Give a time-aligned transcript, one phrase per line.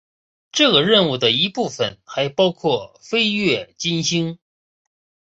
[0.51, 4.39] 这个任务的一部分还包括飞越金星。